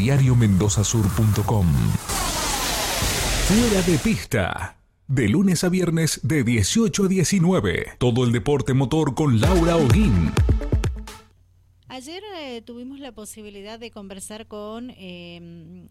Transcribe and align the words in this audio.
Diariomendozasur.com 0.00 1.66
Fuera 3.46 3.82
de 3.82 3.98
pista. 3.98 4.78
De 5.06 5.28
lunes 5.28 5.62
a 5.62 5.68
viernes 5.68 6.20
de 6.22 6.42
18 6.42 7.04
a 7.04 7.08
19. 7.08 7.86
Todo 7.98 8.24
el 8.24 8.32
deporte 8.32 8.72
motor 8.72 9.14
con 9.14 9.42
Laura 9.42 9.76
Oguín. 9.76 10.32
Ayer 11.88 12.22
eh, 12.38 12.62
tuvimos 12.62 12.98
la 12.98 13.12
posibilidad 13.12 13.78
de 13.78 13.90
conversar 13.90 14.46
con 14.46 14.88
eh, 14.96 15.86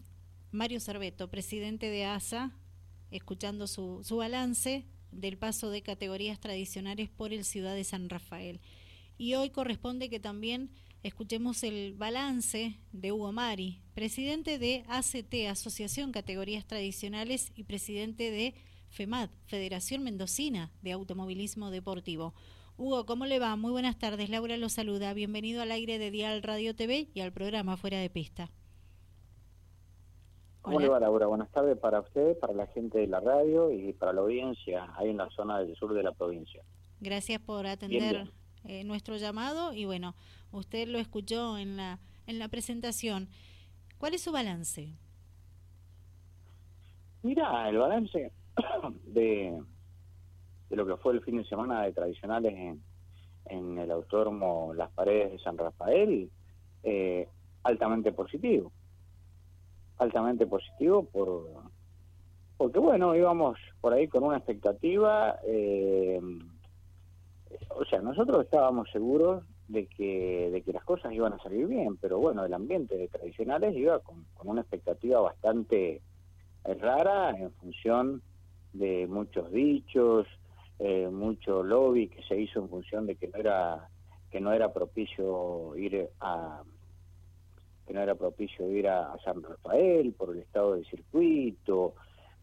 Mario 0.50 0.80
Cerveto, 0.80 1.28
presidente 1.28 1.88
de 1.88 2.06
ASA, 2.06 2.50
escuchando 3.12 3.68
su, 3.68 4.00
su 4.02 4.16
balance 4.16 4.86
del 5.12 5.38
paso 5.38 5.70
de 5.70 5.82
categorías 5.82 6.40
tradicionales 6.40 7.10
por 7.10 7.32
el 7.32 7.44
Ciudad 7.44 7.76
de 7.76 7.84
San 7.84 8.08
Rafael. 8.08 8.60
Y 9.18 9.34
hoy 9.34 9.50
corresponde 9.50 10.10
que 10.10 10.18
también 10.18 10.72
escuchemos 11.02 11.62
el 11.62 11.94
balance 11.94 12.76
de 12.92 13.12
Hugo 13.12 13.32
Mari, 13.32 13.80
presidente 13.94 14.58
de 14.58 14.84
ACT, 14.88 15.48
Asociación 15.48 16.12
Categorías 16.12 16.66
Tradicionales, 16.66 17.52
y 17.56 17.64
presidente 17.64 18.30
de 18.30 18.54
FEMAD, 18.88 19.30
Federación 19.46 20.02
Mendocina 20.02 20.70
de 20.82 20.92
Automovilismo 20.92 21.70
Deportivo. 21.70 22.34
Hugo, 22.76 23.06
¿cómo 23.06 23.26
le 23.26 23.38
va? 23.38 23.56
Muy 23.56 23.72
buenas 23.72 23.98
tardes. 23.98 24.30
Laura 24.30 24.56
lo 24.56 24.68
saluda. 24.68 25.12
Bienvenido 25.14 25.62
al 25.62 25.70
aire 25.70 25.98
de 25.98 26.10
Dial 26.10 26.42
Radio 26.42 26.74
TV 26.74 27.08
y 27.14 27.20
al 27.20 27.32
programa 27.32 27.76
Fuera 27.76 27.98
de 27.98 28.10
Pista. 28.10 28.50
¿Cómo 30.62 30.80
le 30.80 30.88
va, 30.88 31.00
Laura? 31.00 31.26
Buenas 31.26 31.50
tardes 31.50 31.78
para 31.78 32.00
usted, 32.00 32.38
para 32.38 32.52
la 32.52 32.66
gente 32.66 32.98
de 32.98 33.06
la 33.06 33.20
radio 33.20 33.72
y 33.72 33.92
para 33.94 34.12
la 34.12 34.20
audiencia 34.20 34.92
ahí 34.96 35.08
en 35.08 35.16
la 35.16 35.30
zona 35.30 35.60
del 35.60 35.74
sur 35.76 35.94
de 35.94 36.02
la 36.02 36.12
provincia. 36.12 36.62
Gracias 37.00 37.40
por 37.40 37.66
atender 37.66 38.30
eh, 38.64 38.84
nuestro 38.84 39.16
llamado 39.16 39.72
y 39.72 39.86
bueno, 39.86 40.14
usted 40.52 40.88
lo 40.88 40.98
escuchó 40.98 41.58
en 41.58 41.76
la, 41.76 41.98
en 42.26 42.38
la 42.38 42.48
presentación. 42.48 43.28
¿Cuál 43.98 44.14
es 44.14 44.22
su 44.22 44.32
balance? 44.32 44.92
Mira, 47.22 47.68
el 47.68 47.76
balance 47.78 48.32
de 49.04 49.60
de 50.70 50.76
lo 50.76 50.86
que 50.86 50.96
fue 50.96 51.12
el 51.12 51.22
fin 51.22 51.36
de 51.36 51.44
semana 51.44 51.82
de 51.82 51.92
tradicionales 51.92 52.54
en, 52.54 52.82
en 53.46 53.78
el 53.78 53.90
autódromo 53.90 54.72
Las 54.74 54.90
Paredes 54.92 55.32
de 55.32 55.38
San 55.40 55.58
Rafael, 55.58 56.30
eh, 56.84 57.28
altamente 57.64 58.12
positivo. 58.12 58.72
Altamente 59.98 60.46
positivo 60.46 61.04
por 61.04 61.48
porque 62.56 62.78
bueno, 62.78 63.16
íbamos 63.16 63.58
por 63.80 63.94
ahí 63.94 64.06
con 64.06 64.22
una 64.22 64.36
expectativa, 64.36 65.38
eh, 65.46 66.20
o 67.70 67.84
sea, 67.86 68.02
nosotros 68.02 68.44
estábamos 68.44 68.90
seguros 68.90 69.44
de 69.70 69.86
que, 69.86 70.50
de 70.50 70.62
que 70.62 70.72
las 70.72 70.82
cosas 70.84 71.12
iban 71.12 71.32
a 71.32 71.38
salir 71.38 71.66
bien, 71.68 71.96
pero 71.96 72.18
bueno, 72.18 72.44
el 72.44 72.52
ambiente 72.52 72.96
de 72.96 73.06
tradicionales 73.06 73.76
iba 73.76 74.00
con, 74.00 74.26
una 74.42 74.62
expectativa 74.62 75.20
bastante 75.20 76.02
rara 76.64 77.30
en 77.30 77.52
función 77.52 78.20
de 78.72 79.06
muchos 79.06 79.52
dichos, 79.52 80.26
eh, 80.80 81.08
mucho 81.08 81.62
lobby 81.62 82.08
que 82.08 82.22
se 82.24 82.40
hizo 82.40 82.58
en 82.60 82.68
función 82.68 83.06
de 83.06 83.14
que 83.14 83.28
no 83.28 83.38
era 83.38 83.88
que 84.30 84.40
no 84.40 84.52
era 84.52 84.72
propicio 84.72 85.76
ir 85.76 86.08
a 86.20 86.62
que 87.86 87.94
no 87.94 88.00
era 88.00 88.14
propicio 88.16 88.68
ir 88.70 88.88
a, 88.88 89.16
San 89.24 89.42
Rafael 89.42 90.12
por 90.14 90.34
el 90.34 90.40
estado 90.40 90.74
del 90.74 90.84
circuito 90.86 91.94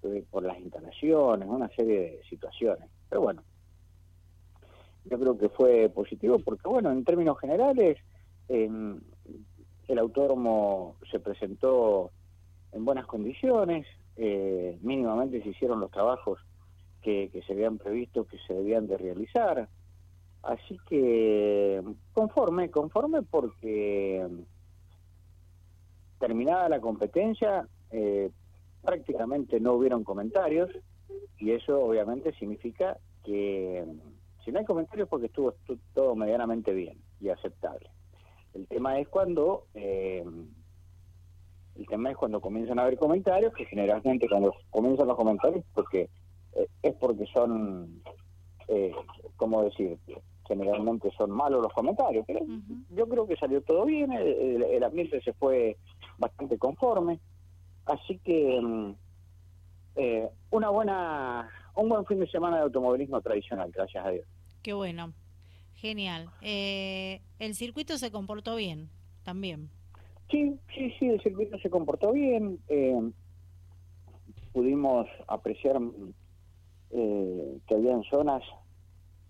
eh, 0.03 0.23
por 0.31 0.43
las 0.43 0.59
instalaciones 0.59 1.47
una 1.47 1.67
serie 1.69 1.99
de 1.99 2.21
situaciones. 2.29 2.89
Pero 3.09 3.21
bueno 3.21 3.43
yo 5.09 5.19
creo 5.19 5.37
que 5.37 5.49
fue 5.49 5.89
positivo 5.89 6.39
porque 6.39 6.67
bueno 6.67 6.91
en 6.91 7.03
términos 7.03 7.39
generales 7.39 7.97
el 8.49 9.99
autódromo 9.99 10.95
se 11.11 11.19
presentó 11.19 12.11
en 12.71 12.85
buenas 12.85 13.05
condiciones 13.05 13.85
eh, 14.19 14.79
mínimamente 14.81 15.43
se 15.43 15.49
hicieron 15.49 15.79
los 15.79 15.91
trabajos 15.91 16.39
que, 17.03 17.29
se 17.45 17.53
habían 17.53 17.77
previsto 17.77 18.25
que 18.25 18.37
se 18.39 18.53
debían 18.53 18.87
de 18.87 18.97
realizar. 18.97 19.69
Así 20.41 20.77
que 20.89 21.81
conforme, 22.13 22.69
conforme 22.69 23.21
porque 23.21 24.27
terminada 26.19 26.67
la 26.67 26.81
competencia 26.81 27.67
eh, 27.91 28.31
prácticamente 28.83 29.59
no 29.59 29.73
hubieron 29.73 30.03
comentarios 30.03 30.69
y 31.37 31.51
eso 31.51 31.79
obviamente 31.79 32.33
significa 32.33 32.97
que 33.23 33.85
si 34.47 34.53
no 34.53 34.59
hay 34.59 34.65
comentarios 34.65 35.09
porque 35.09 35.25
estuvo 35.25 35.53
todo 35.93 36.15
medianamente 36.15 36.71
bien 36.71 36.97
y 37.19 37.27
aceptable. 37.27 37.89
El 38.53 38.65
tema 38.65 38.97
es 38.97 39.05
cuando 39.09 39.65
eh, 39.73 40.23
el 41.75 41.85
tema 41.87 42.11
es 42.11 42.15
cuando 42.15 42.39
comienzan 42.39 42.79
a 42.79 42.83
haber 42.83 42.97
comentarios, 42.97 43.53
que 43.53 43.65
generalmente 43.65 44.25
cuando 44.29 44.53
comienzan 44.69 45.09
los 45.09 45.17
comentarios 45.17 45.65
porque 45.73 46.09
eh, 46.53 46.67
es 46.81 46.95
porque 46.95 47.25
son, 47.25 48.01
eh, 48.69 48.93
¿cómo 49.35 49.63
decir? 49.63 49.97
Generalmente 50.47 51.11
son 51.17 51.29
malos 51.29 51.61
los 51.61 51.73
comentarios, 51.73 52.23
pero 52.25 52.39
yo 52.91 53.05
creo 53.09 53.27
que 53.27 53.35
salió 53.35 53.61
todo 53.63 53.83
bien, 53.83 54.13
el, 54.13 54.81
ambiente 54.81 55.19
se 55.23 55.33
fue 55.33 55.75
bastante 56.17 56.57
conforme, 56.57 57.19
así 57.85 58.17
que 58.19 58.61
mm, 58.61 58.95
eh, 59.97 60.29
una 60.51 60.69
buena, 60.69 61.49
un 61.75 61.89
buen 61.89 62.05
fin 62.05 62.21
de 62.21 62.29
semana 62.29 62.55
de 62.55 62.63
automovilismo 62.63 63.19
tradicional, 63.19 63.69
gracias 63.73 64.05
a 64.05 64.09
Dios. 64.11 64.25
Qué 64.67 64.73
bueno, 64.73 65.13
genial. 65.75 66.29
Eh, 66.41 67.21
el 67.39 67.55
circuito 67.55 67.97
se 67.97 68.11
comportó 68.11 68.57
bien, 68.57 68.89
también. 69.23 69.69
Sí, 70.29 70.59
sí, 70.75 70.93
sí, 70.99 71.07
el 71.07 71.21
circuito 71.21 71.57
se 71.59 71.69
comportó 71.69 72.11
bien. 72.11 72.59
pudimos 74.51 75.07
apreciar 75.29 75.79
eh, 76.91 77.59
que 77.65 77.75
había 77.75 77.97
zonas 78.09 78.43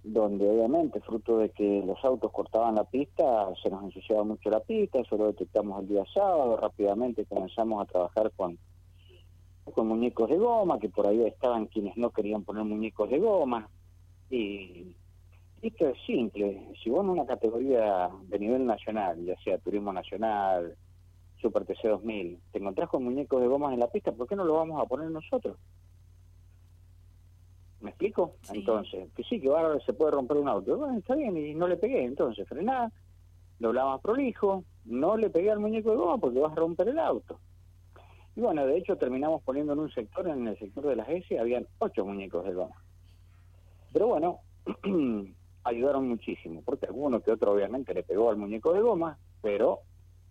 donde 0.03 0.49
obviamente, 0.49 1.01
fruto 1.01 1.37
de 1.37 1.51
que 1.51 1.83
los 1.85 2.03
autos 2.03 2.31
cortaban 2.31 2.73
la 2.73 2.85
pista, 2.85 3.53
se 3.61 3.69
nos 3.69 3.83
ensuciaba 3.83 4.23
mucho 4.23 4.49
la 4.49 4.61
pista, 4.61 5.01
eso 5.01 5.17
lo 5.17 5.27
detectamos 5.27 5.79
el 5.83 5.87
día 5.87 6.03
sábado, 6.15 6.57
rápidamente 6.57 7.25
comenzamos 7.25 7.83
a 7.83 7.85
trabajar 7.85 8.31
con, 8.35 8.57
con 9.65 9.87
muñecos 9.87 10.31
de 10.31 10.37
goma, 10.37 10.79
que 10.79 10.89
por 10.89 11.05
ahí 11.05 11.21
estaban 11.27 11.67
quienes 11.67 11.95
no 11.95 12.09
querían 12.09 12.43
poner 12.43 12.63
muñecos 12.63 13.07
de 13.11 13.19
goma, 13.19 13.69
y 14.31 14.95
esto 15.61 15.87
es 15.87 15.97
simple, 16.05 16.67
si 16.81 16.89
vos 16.89 17.03
en 17.03 17.09
una 17.09 17.25
categoría 17.25 18.09
de 18.23 18.39
nivel 18.39 18.65
nacional, 18.65 19.23
ya 19.23 19.35
sea 19.43 19.57
turismo 19.57 19.91
nacional, 19.91 20.75
Super 21.41 21.65
TC 21.65 21.87
2000, 21.89 22.39
te 22.51 22.59
encontrás 22.59 22.89
con 22.89 23.03
muñecos 23.03 23.41
de 23.41 23.47
gomas 23.47 23.73
en 23.73 23.79
la 23.79 23.89
pista, 23.89 24.11
¿por 24.11 24.27
qué 24.27 24.35
no 24.35 24.43
lo 24.43 24.55
vamos 24.55 24.81
a 24.81 24.87
poner 24.87 25.09
nosotros? 25.09 25.57
¿Me 27.79 27.91
explico? 27.91 28.35
Entonces, 28.51 29.09
que 29.15 29.23
sí, 29.23 29.39
que 29.39 29.49
ahora 29.49 29.79
se 29.85 29.93
puede 29.93 30.11
romper 30.11 30.37
un 30.37 30.47
auto. 30.47 30.77
Bueno, 30.77 30.97
está 30.97 31.15
bien, 31.15 31.37
y 31.37 31.53
no 31.53 31.67
le 31.67 31.77
pegué. 31.77 32.03
Entonces, 32.03 32.47
frená, 32.47 32.91
doblaba 33.59 33.91
más 33.91 34.01
prolijo, 34.01 34.63
no 34.85 35.15
le 35.15 35.29
pegué 35.29 35.51
al 35.51 35.59
muñeco 35.59 35.91
de 35.91 35.97
goma 35.97 36.17
porque 36.17 36.39
vas 36.39 36.53
a 36.53 36.55
romper 36.55 36.89
el 36.89 36.99
auto. 36.99 37.39
Y 38.35 38.41
bueno, 38.41 38.65
de 38.65 38.77
hecho 38.77 38.97
terminamos 38.97 39.41
poniendo 39.43 39.73
en 39.73 39.79
un 39.79 39.91
sector, 39.91 40.27
en 40.27 40.47
el 40.47 40.57
sector 40.59 40.85
de 40.87 40.95
las 40.95 41.09
S, 41.09 41.39
habían 41.39 41.67
ocho 41.79 42.05
muñecos 42.05 42.45
de 42.45 42.53
goma. 42.53 42.75
Pero 43.93 44.07
bueno, 44.07 44.39
ayudaron 45.67 46.07
muchísimo, 46.07 46.61
porque 46.63 46.85
alguno 46.85 47.21
que 47.21 47.31
otro 47.31 47.53
obviamente 47.53 47.93
le 47.93 48.03
pegó 48.03 48.29
al 48.29 48.37
muñeco 48.37 48.73
de 48.73 48.81
goma, 48.81 49.17
pero 49.41 49.81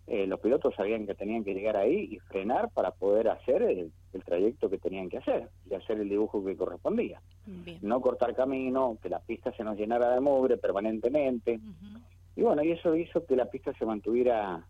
eh, 0.07 0.25
los 0.25 0.39
pilotos 0.39 0.73
sabían 0.73 1.05
que 1.05 1.15
tenían 1.15 1.43
que 1.43 1.53
llegar 1.53 1.75
ahí 1.75 2.07
y 2.11 2.19
frenar 2.19 2.69
para 2.71 2.91
poder 2.91 3.27
hacer 3.27 3.61
el, 3.61 3.91
trayecto 4.25 4.69
que 4.69 4.79
tenían 4.79 5.09
que 5.09 5.19
hacer 5.19 5.47
y 5.69 5.75
hacer 5.75 5.99
el 5.99 6.09
dibujo 6.09 6.43
que 6.43 6.57
correspondía. 6.57 7.21
No 7.81 8.01
cortar 8.01 8.35
camino, 8.35 8.97
que 9.01 9.09
la 9.09 9.19
pista 9.19 9.51
se 9.51 9.63
nos 9.63 9.77
llenara 9.77 10.11
de 10.13 10.19
mugre 10.19 10.57
permanentemente. 10.57 11.59
Y 12.35 12.41
bueno, 12.41 12.63
y 12.63 12.71
eso 12.71 12.95
hizo 12.95 13.25
que 13.25 13.35
la 13.35 13.45
pista 13.45 13.73
se 13.73 13.85
mantuviera 13.85 14.65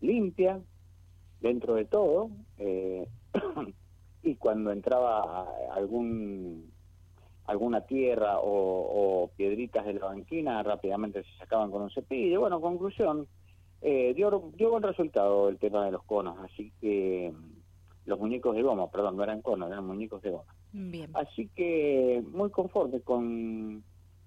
limpia 0.00 0.60
dentro 1.40 1.74
de 1.74 1.84
todo. 1.86 2.30
Eh, 2.58 3.08
y 4.22 4.36
cuando 4.36 4.70
entraba 4.70 5.48
algún 5.72 6.70
alguna 7.46 7.82
tierra 7.82 8.38
o, 8.40 9.22
o, 9.22 9.28
piedritas 9.36 9.86
de 9.86 9.94
la 9.94 10.06
banquina, 10.06 10.62
rápidamente 10.62 11.22
se 11.22 11.38
sacaban 11.38 11.70
con 11.70 11.82
un 11.82 11.90
cepillo. 11.90 12.40
Bueno, 12.40 12.60
conclusión, 12.60 13.26
eh, 13.82 14.12
dio, 14.14 14.50
dio 14.56 14.70
buen 14.70 14.82
resultado 14.82 15.48
el 15.48 15.58
tema 15.58 15.84
de 15.84 15.92
los 15.92 16.02
conos, 16.04 16.38
así 16.40 16.72
que 16.80 17.32
mm, 17.32 18.08
los 18.08 18.18
muñecos 18.18 18.54
de 18.54 18.62
goma, 18.62 18.90
perdón, 18.90 19.16
no 19.16 19.22
eran 19.22 19.42
conos, 19.42 19.70
eran 19.70 19.86
muñecos 19.86 20.22
de 20.22 20.30
goma. 20.30 20.54
Bien. 20.72 21.10
Así 21.14 21.48
que 21.54 22.22
muy 22.32 22.50
conforme 22.50 23.00
con, 23.00 23.82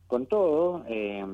con 0.08 0.26
todo. 0.26 0.84
Eh, 0.88 1.26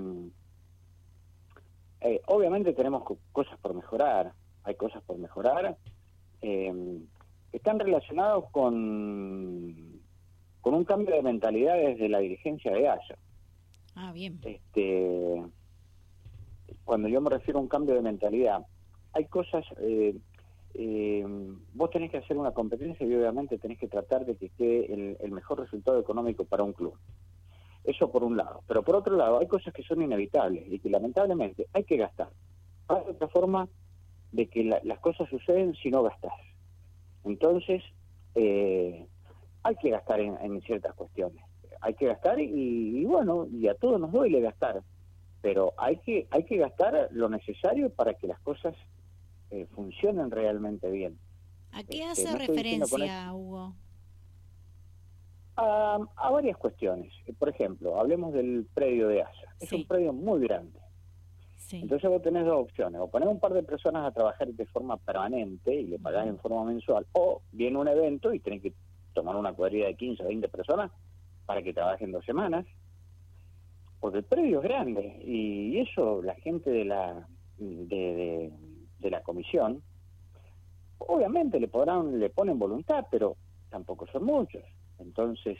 eh, 2.01 2.21
obviamente 2.27 2.73
tenemos 2.73 3.03
cosas 3.31 3.57
por 3.59 3.73
mejorar, 3.73 4.33
hay 4.63 4.75
cosas 4.75 5.01
por 5.03 5.17
mejorar. 5.17 5.77
Eh, 6.41 6.99
están 7.51 7.79
relacionados 7.79 8.45
con, 8.51 9.94
con 10.65 10.73
un 10.73 10.83
cambio 10.83 11.13
de 11.13 11.21
mentalidad 11.21 11.75
desde 11.77 12.09
la 12.09 12.17
dirigencia 12.17 12.71
de 12.71 12.87
ASA. 12.87 13.15
Ah, 13.93 14.11
bien. 14.11 14.39
Este, 14.43 15.43
cuando 16.83 17.07
yo 17.07 17.21
me 17.21 17.29
refiero 17.29 17.59
a 17.59 17.61
un 17.61 17.67
cambio 17.67 17.93
de 17.93 18.01
mentalidad, 18.01 18.65
hay 19.13 19.25
cosas, 19.25 19.63
eh, 19.77 20.15
eh, 20.73 21.23
vos 21.71 21.91
tenés 21.91 22.09
que 22.09 22.17
hacer 22.17 22.35
una 22.35 22.49
competencia 22.49 23.05
y 23.05 23.13
obviamente 23.13 23.59
tenés 23.59 23.77
que 23.77 23.87
tratar 23.87 24.25
de 24.25 24.37
que 24.37 24.49
quede 24.49 25.15
el, 25.19 25.31
mejor 25.31 25.59
resultado 25.59 25.99
económico 25.99 26.45
para 26.45 26.63
un 26.63 26.73
club. 26.73 26.97
Eso 27.83 28.11
por 28.11 28.23
un 28.23 28.35
lado. 28.35 28.63
Pero 28.67 28.81
por 28.81 28.95
otro 28.95 29.15
lado, 29.15 29.37
hay 29.37 29.47
cosas 29.47 29.71
que 29.71 29.83
son 29.83 30.01
inevitables 30.01 30.65
y 30.67 30.79
que 30.79 30.89
lamentablemente 30.89 31.67
hay 31.73 31.83
que 31.83 31.97
gastar. 31.97 32.29
Hay 32.87 33.03
otra 33.07 33.27
forma 33.27 33.69
de 34.31 34.47
que 34.47 34.63
las 34.63 34.99
cosas 34.99 35.29
suceden 35.29 35.75
si 35.75 35.91
no 35.91 36.01
gastas. 36.01 36.33
Entonces, 37.23 37.83
eh, 38.33 39.05
hay 39.65 39.75
que 39.77 39.89
gastar 39.89 40.19
en, 40.19 40.61
ciertas 40.61 40.93
cuestiones. 40.93 41.43
Hay 41.81 41.95
que 41.95 42.05
gastar 42.05 42.39
y, 42.39 43.03
bueno, 43.05 43.47
y 43.51 43.67
a 43.67 43.73
todos 43.73 43.99
nos 43.99 44.11
duele 44.11 44.39
gastar, 44.39 44.83
pero 45.41 45.73
hay 45.77 45.97
que, 45.97 46.27
hay 46.29 46.43
que 46.43 46.57
gastar 46.57 47.09
lo 47.11 47.29
necesario 47.29 47.89
para 47.89 48.13
que 48.13 48.27
las 48.27 48.39
cosas 48.41 48.75
eh, 49.49 49.65
funcionen 49.73 50.29
realmente 50.29 50.89
bien. 50.91 51.17
¿A 51.71 51.83
qué 51.83 52.03
este, 52.03 52.27
hace 52.27 52.37
referencia, 52.37 53.33
Hugo? 53.33 53.73
A, 55.55 55.99
a, 56.15 56.29
varias 56.29 56.57
cuestiones. 56.57 57.11
Por 57.39 57.49
ejemplo, 57.49 57.99
hablemos 57.99 58.33
del 58.33 58.67
predio 58.71 59.07
de 59.07 59.23
ASA. 59.23 59.55
Es 59.59 59.71
un 59.71 59.87
predio 59.87 60.13
muy 60.13 60.41
grande. 60.41 60.79
Entonces 61.71 62.07
vos 62.07 62.21
tenés 62.21 62.45
dos 62.45 62.61
opciones, 62.61 63.01
o 63.01 63.07
poner 63.07 63.27
un 63.27 63.39
par 63.39 63.53
de 63.53 63.63
personas 63.63 64.05
a 64.05 64.11
trabajar 64.11 64.47
de 64.47 64.65
forma 64.67 64.97
permanente 64.97 65.73
y 65.73 65.87
le 65.87 65.97
pagás 65.97 66.27
en 66.27 66.37
forma 66.37 66.63
mensual, 66.65 67.07
o 67.13 67.41
viene 67.51 67.79
un 67.79 67.87
evento 67.87 68.31
y 68.31 68.39
tenés 68.39 68.61
que 68.61 68.73
tomar 69.15 69.35
una 69.35 69.53
cuadrilla 69.53 69.87
de 69.87 69.95
15 69.95 70.23
o 70.23 70.27
20 70.27 70.47
personas 70.49 70.91
para 71.47 71.63
que 71.63 71.73
trabajen 71.73 72.11
dos 72.11 72.23
semanas, 72.25 72.65
porque 73.99 74.19
el 74.19 74.23
predio 74.25 74.59
es 74.59 74.63
grande 74.63 75.23
y 75.25 75.79
eso 75.79 76.21
la 76.21 76.35
gente 76.35 76.69
de 76.69 76.85
la 76.85 77.27
de, 77.57 78.51
de, 78.99 79.09
la 79.09 79.23
comisión 79.23 79.81
obviamente 80.97 81.59
le 81.59 81.69
podrán 81.69 82.19
le 82.19 82.29
ponen 82.29 82.59
voluntad, 82.59 83.07
pero 83.09 83.37
tampoco 83.69 84.05
son 84.07 84.25
muchos. 84.25 84.63
Entonces 84.99 85.57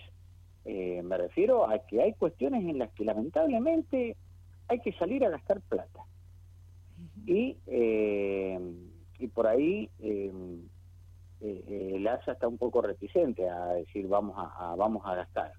eh, 0.66 1.02
me 1.04 1.18
refiero 1.18 1.68
a 1.70 1.80
que 1.80 2.02
hay 2.02 2.14
cuestiones 2.14 2.66
en 2.66 2.78
las 2.78 2.92
que 2.92 3.06
lamentablemente 3.06 4.18
hay 4.68 4.80
que 4.82 4.92
salir 4.94 5.24
a 5.26 5.30
gastar 5.30 5.62
plata. 5.62 6.02
Y, 7.26 7.58
eh, 7.68 8.60
y 9.20 9.28
por 9.28 9.48
ahí 9.48 9.90
eh, 10.00 10.32
eh, 11.42 11.94
el 11.96 12.08
ASA 12.08 12.34
está 12.34 12.48
un 12.48 12.58
poco 12.58 12.82
reticente 12.82 13.50
a 13.50 13.74
decir 13.74 14.08
vamos 14.08 14.36
a, 14.38 14.76
vamos 14.76 15.04
a 15.06 15.16
gastar. 15.16 15.54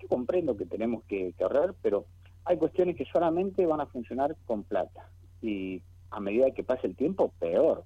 Yo 0.00 0.08
comprendo 0.08 0.56
que 0.56 0.66
tenemos 0.66 1.04
que, 1.04 1.34
ahorrar, 1.40 1.74
pero 1.82 2.06
hay 2.44 2.56
cuestiones 2.56 2.96
que 2.96 3.04
solamente 3.04 3.64
van 3.66 3.80
a 3.80 3.86
funcionar 3.86 4.36
con 4.46 4.64
plata. 4.64 5.08
Y 5.40 5.82
a 6.10 6.20
medida 6.20 6.50
que 6.50 6.64
pase 6.64 6.86
el 6.86 6.96
tiempo, 6.96 7.32
peor. 7.38 7.84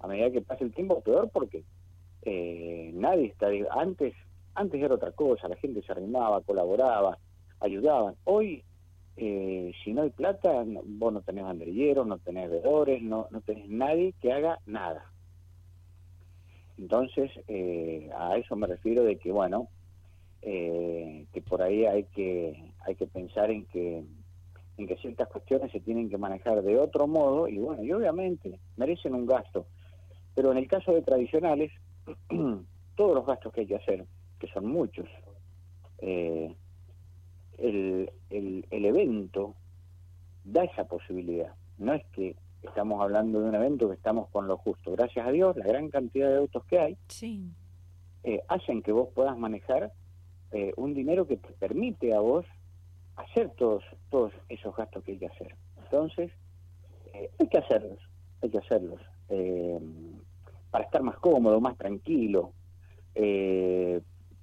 A 0.00 0.06
medida 0.06 0.30
que 0.30 0.42
pase 0.42 0.64
el 0.64 0.72
tiempo, 0.72 1.00
peor 1.00 1.30
porque 1.32 1.64
nadie 2.94 3.26
está... 3.26 3.48
Antes, 3.70 4.14
antes 4.54 4.82
era 4.82 4.94
otra 4.94 5.12
cosa, 5.12 5.48
la 5.48 5.56
gente 5.56 5.82
se 5.82 5.92
arrimaba, 5.92 6.42
colaboraba, 6.42 7.18
ayudaban. 7.60 8.14
Hoy 8.24 8.62
eh, 9.20 9.72
si 9.82 9.92
no 9.92 10.02
hay 10.02 10.10
plata, 10.10 10.64
vos 10.84 11.12
no 11.12 11.22
tenés 11.22 11.42
banderilleros, 11.42 12.06
no 12.06 12.18
tenés 12.18 12.48
vedores, 12.48 13.02
no, 13.02 13.26
no 13.32 13.40
tenés 13.40 13.68
nadie 13.68 14.14
que 14.20 14.32
haga 14.32 14.60
nada. 14.64 15.10
Entonces, 16.78 17.30
eh, 17.48 18.08
a 18.16 18.36
eso 18.36 18.54
me 18.56 18.66
refiero 18.66 19.04
de 19.04 19.16
que, 19.16 19.32
bueno, 19.32 19.68
eh, 20.42 21.26
que 21.32 21.42
por 21.42 21.60
ahí 21.60 21.84
hay 21.84 22.04
que, 22.04 22.72
hay 22.86 22.94
que 22.94 23.06
pensar 23.06 23.50
en 23.50 23.66
que, 23.66 24.04
en 24.76 24.86
que 24.86 24.96
ciertas 24.96 25.28
cuestiones 25.28 25.72
se 25.72 25.80
tienen 25.80 26.08
que 26.08 26.18
manejar 26.18 26.62
de 26.62 26.78
otro 26.78 27.08
modo 27.08 27.48
y, 27.48 27.58
bueno, 27.58 27.82
y 27.82 27.92
obviamente 27.92 28.60
merecen 28.76 29.14
un 29.14 29.26
gasto. 29.26 29.66
Pero 30.34 30.52
en 30.52 30.58
el 30.58 30.68
caso 30.68 30.92
de 30.92 31.02
tradicionales, 31.02 31.72
todos 32.96 33.14
los 33.14 33.26
gastos 33.26 33.52
que 33.52 33.62
hay 33.62 33.66
que 33.66 33.76
hacer, 33.76 34.06
que 34.38 34.46
son 34.48 34.66
muchos, 34.66 35.08
eh, 35.98 36.54
el, 37.58 38.08
el, 38.30 38.84
evento 38.84 39.56
da 40.44 40.62
esa 40.62 40.84
posibilidad. 40.86 41.52
No 41.76 41.92
es 41.92 42.04
que 42.12 42.36
estamos 42.62 43.00
hablando 43.02 43.40
de 43.40 43.48
un 43.48 43.54
evento 43.54 43.88
que 43.88 43.94
estamos 43.94 44.28
con 44.30 44.46
lo 44.46 44.56
justo. 44.56 44.92
Gracias 44.92 45.26
a 45.26 45.30
Dios, 45.30 45.56
la 45.56 45.66
gran 45.66 45.88
cantidad 45.90 46.28
de 46.28 46.38
autos 46.38 46.64
que 46.64 46.78
hay 46.78 46.98
eh, 48.24 48.40
hacen 48.48 48.82
que 48.82 48.92
vos 48.92 49.08
puedas 49.14 49.36
manejar 49.38 49.92
eh, 50.52 50.72
un 50.76 50.94
dinero 50.94 51.26
que 51.26 51.36
te 51.36 51.52
permite 51.52 52.14
a 52.14 52.20
vos 52.20 52.44
hacer 53.16 53.50
todos, 53.50 53.84
todos 54.10 54.32
esos 54.48 54.74
gastos 54.76 55.04
que 55.04 55.12
hay 55.12 55.18
que 55.18 55.26
hacer. 55.26 55.54
Entonces, 55.84 56.30
eh, 57.14 57.30
hay 57.38 57.48
que 57.48 57.58
hacerlos, 57.58 57.98
hay 58.42 58.50
que 58.50 58.58
hacerlos. 58.58 59.00
para 60.70 60.84
estar 60.84 61.02
más 61.02 61.18
cómodo, 61.18 61.60
más 61.60 61.76
tranquilo, 61.76 62.52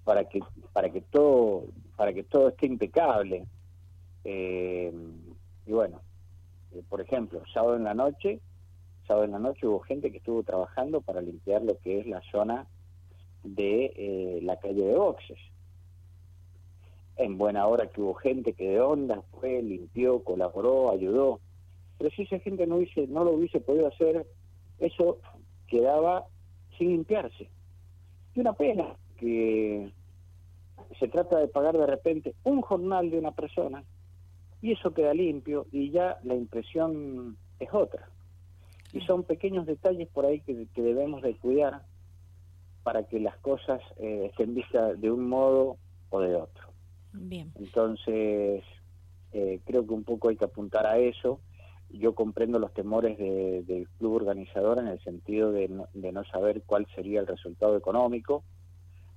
para 0.06 0.26
que 0.30 0.40
para 0.72 0.90
que 0.90 1.02
todo 1.02 1.66
para 1.98 2.14
que 2.14 2.24
todo 2.24 2.50
esté 2.50 2.68
impecable 2.68 3.46
eh, 4.24 4.94
y 5.66 5.72
bueno 5.72 6.00
eh, 6.00 6.15
por 6.84 7.02
ejemplo 7.02 7.42
sábado 7.54 7.76
en 7.76 7.84
la 7.84 7.94
noche 7.94 8.40
sábado 9.08 9.26
en 9.26 9.32
la 9.32 9.40
noche 9.40 9.68
hubo 9.68 9.80
gente 9.82 10.12
que 10.12 10.18
estuvo 10.18 10.44
trabajando 10.44 11.02
para 11.02 11.22
limpiar 11.22 11.62
lo 11.62 11.80
que 11.80 12.00
es 12.00 12.08
la 12.08 12.22
zona 12.32 12.68
de 13.44 13.94
eh, 13.96 14.40
la 14.42 14.58
calle 14.60 14.84
de 14.84 14.96
boxes. 14.96 15.38
En 17.18 17.38
buena 17.38 17.68
hora 17.68 17.88
que 17.88 18.02
hubo 18.02 18.16
gente 18.16 18.54
que 18.54 18.70
de 18.70 18.82
onda 18.82 19.22
fue 19.32 19.62
limpió 19.62 20.24
colaboró 20.24 20.92
ayudó. 20.92 21.40
Pero 21.98 22.10
si 22.12 22.24
esa 22.24 22.40
gente 22.40 22.68
no 22.68 22.78
hubiese 22.78 23.08
no 23.08 23.24
lo 23.24 23.32
hubiese 23.32 23.60
podido 23.60 23.88
hacer 23.88 24.26
eso 24.80 25.20
quedaba 25.68 26.26
sin 26.78 26.90
limpiarse. 26.90 27.50
Y 28.34 28.40
una 28.40 28.54
pena 28.54 28.96
que 29.18 29.92
se 31.00 31.08
trata 31.08 31.38
de 31.38 31.48
pagar 31.48 31.78
de 31.78 31.86
repente 31.86 32.36
un 32.44 32.62
jornal 32.62 33.10
de 33.10 33.20
una 33.20 33.32
persona 33.32 33.84
y 34.62 34.72
eso 34.72 34.94
queda 34.94 35.14
limpio 35.14 35.68
y 35.72 35.92
ya 35.92 36.20
la 36.24 36.36
impresión 36.36 37.38
es 37.60 37.70
otra. 37.74 38.10
Y 38.94 39.02
son 39.02 39.24
pequeños 39.24 39.66
detalles 39.66 40.08
por 40.10 40.26
ahí 40.26 40.40
que, 40.42 40.68
debemos 40.76 41.22
de 41.22 41.36
cuidar 41.36 41.84
para 42.84 43.04
que 43.04 43.20
las 43.20 43.38
cosas 43.38 43.82
eh, 43.98 44.28
estén 44.30 44.56
vistas 44.56 45.00
de 45.02 45.12
un 45.12 45.28
modo 45.28 45.78
o 46.10 46.20
de 46.20 46.36
otro. 46.36 46.70
Bien. 47.14 47.52
Entonces, 47.56 48.64
eh, 49.34 49.60
creo 49.66 49.86
que 49.86 49.94
un 49.94 50.04
poco 50.04 50.30
hay 50.30 50.38
que 50.38 50.46
apuntar 50.46 50.86
a 50.86 50.98
eso. 50.98 51.42
Yo 51.90 52.16
comprendo 52.16 52.60
los 52.60 52.74
temores 52.74 53.18
del 53.18 53.88
club 53.98 54.14
organizador 54.14 54.80
en 54.80 54.88
el 54.88 55.00
sentido 55.04 55.52
de 55.52 55.70
de 55.94 56.12
no 56.12 56.24
saber 56.26 56.64
cuál 56.66 56.88
sería 56.96 57.20
el 57.20 57.28
resultado 57.28 57.78
económico 57.78 58.44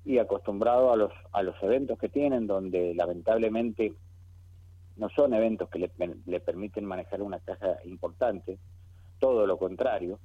y 0.04 0.18
acostumbrado 0.18 0.92
a 0.92 0.96
los, 0.96 1.12
a 1.32 1.42
los 1.42 1.54
eventos 1.62 1.98
que 1.98 2.08
tienen, 2.08 2.46
donde 2.46 2.94
lamentablemente 2.94 3.92
no 4.98 5.08
son 5.10 5.32
eventos 5.34 5.68
que 5.70 5.78
le, 5.78 5.90
le 6.26 6.40
permiten 6.40 6.84
manejar 6.84 7.22
una 7.22 7.38
caja 7.38 7.78
importante, 7.84 8.58
todo 9.18 9.46
lo 9.46 9.58
contrario, 9.58 10.18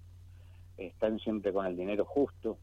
están 0.77 1.20
siempre 1.20 1.53
con 1.53 1.65
el 1.65 1.77
dinero 1.77 2.06
justo. 2.06 2.58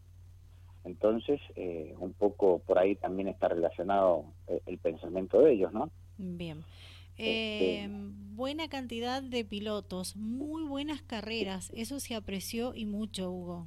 Entonces, 0.85 1.41
eh, 1.57 1.95
un 1.99 2.13
poco 2.13 2.61
por 2.61 2.79
ahí 2.79 2.97
también 2.97 3.29
está 3.29 3.49
relacionado 3.49 4.25
eh, 4.49 4.61
el, 4.67 4.79
pensamiento 4.79 5.41
de 5.41 5.53
ellos, 5.53 5.73
¿no? 5.73 5.91
Bien. 6.17 6.65
Este, 7.19 7.85
eh, 7.85 7.89
buena 8.35 8.69
cantidad 8.69 9.23
de 9.23 9.45
pilotos, 9.45 10.17
muy 10.17 10.65
buenas 10.65 11.03
carreras, 11.03 11.71
eso 11.75 12.01
se 12.01 12.15
apreció 12.15 12.75
y 12.75 12.87
mucho, 12.87 13.31
Hugo. 13.31 13.67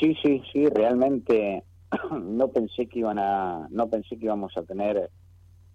Sí, 0.00 0.16
sí, 0.22 0.42
sí, 0.52 0.66
realmente 0.66 1.62
no 2.10 2.48
pensé 2.48 2.86
que 2.86 2.98
iban 2.98 3.20
a, 3.20 3.68
no 3.70 3.88
pensé 3.88 4.18
que 4.18 4.24
íbamos 4.24 4.56
a 4.56 4.64
tener 4.64 5.10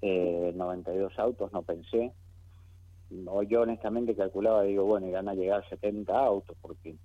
eh, 0.01 0.51
92 0.55 1.17
autos, 1.19 1.51
no 1.53 1.61
pensé. 1.63 2.11
No, 3.09 3.43
yo 3.43 3.61
honestamente 3.61 4.15
calculaba, 4.15 4.63
digo, 4.63 4.85
bueno, 4.85 5.07
iban 5.07 5.27
a 5.27 5.35
llegar 5.35 5.67
70 5.67 6.17
autos, 6.17 6.55
porque 6.61 6.95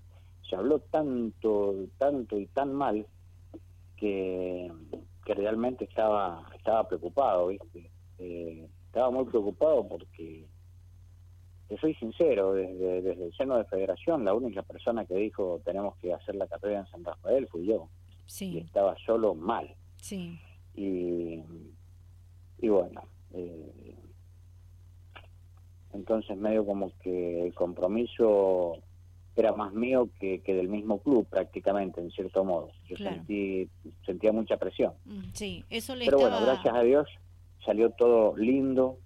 se 0.48 0.56
habló 0.56 0.78
tanto, 0.78 1.74
tanto 1.98 2.38
y 2.38 2.46
tan 2.46 2.72
mal 2.72 3.06
que, 3.96 4.70
que 5.24 5.34
realmente 5.34 5.84
estaba, 5.84 6.48
estaba 6.56 6.86
preocupado, 6.86 7.48
¿viste? 7.48 7.90
Eh, 8.18 8.68
estaba 8.86 9.10
muy 9.10 9.24
preocupado 9.24 9.86
porque, 9.88 10.46
te 11.68 11.76
soy 11.78 11.94
sincero, 11.94 12.54
desde, 12.54 13.02
desde 13.02 13.26
el 13.26 13.34
seno 13.34 13.56
de 13.56 13.64
federación, 13.64 14.24
la 14.24 14.34
única 14.34 14.62
persona 14.62 15.04
que 15.04 15.14
dijo 15.14 15.60
tenemos 15.64 15.96
que 15.96 16.14
hacer 16.14 16.36
la 16.36 16.46
carrera 16.46 16.80
en 16.80 16.86
San 16.86 17.04
Rafael 17.04 17.48
fui 17.48 17.66
yo 17.66 17.88
y 18.40 18.58
estaba 18.58 18.96
solo 19.04 19.34
mal. 19.34 19.74
Sí. 20.00 20.38
Y, 20.74 21.42
y 22.58 22.68
bueno, 22.68 23.02
eh, 23.32 23.94
entonces 25.92 26.36
medio 26.36 26.64
como 26.64 26.92
que 26.98 27.46
el 27.46 27.54
compromiso 27.54 28.78
era 29.36 29.52
más 29.52 29.72
mío 29.72 30.08
que, 30.18 30.40
que 30.40 30.54
del 30.54 30.68
mismo 30.68 30.98
club 30.98 31.26
prácticamente, 31.28 32.00
en 32.00 32.10
cierto 32.10 32.42
modo. 32.44 32.70
Yo 32.88 32.96
sentí, 32.96 33.68
sentía 34.04 34.32
mucha 34.32 34.56
presión. 34.56 34.94
Mm, 35.04 35.24
sí, 35.34 35.64
eso 35.68 35.94
le 35.94 36.06
Pero 36.06 36.18
bueno, 36.18 36.40
gracias 36.40 36.74
a 36.74 36.80
Dios 36.80 37.06
salió 37.64 37.90
todo 37.90 38.34
lindo, 38.36 38.98